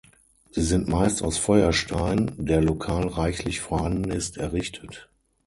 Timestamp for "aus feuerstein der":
1.21-2.59